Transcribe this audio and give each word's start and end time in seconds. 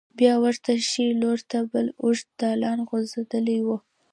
بیا 0.19 0.33
ورته 0.43 0.71
ښې 0.89 1.05
لور 1.21 1.39
ته 1.49 1.57
بل 1.71 1.85
اوږد 2.03 2.27
دالان 2.39 2.79
غوځېدلی 2.87 3.59
و. 3.65 3.69